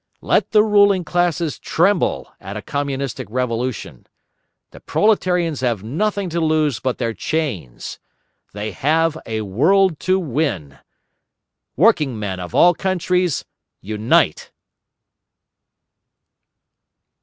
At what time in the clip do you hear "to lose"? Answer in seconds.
6.31-6.79